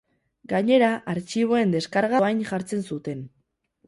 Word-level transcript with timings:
Gainera, 0.51 0.87
artxiboen 1.13 1.75
deskarga 1.75 2.21
dohain 2.23 2.41
jartzen 2.53 2.81
zuten. 2.93 3.23